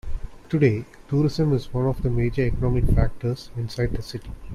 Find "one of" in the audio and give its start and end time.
1.71-2.01